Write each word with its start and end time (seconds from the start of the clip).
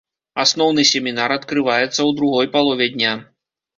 Асноўны 0.43 0.85
семінар 0.91 1.29
адкрываецца 1.37 1.91
ў 1.91 2.19
другой 2.21 2.45
палове 2.57 2.85
дня. 2.95 3.13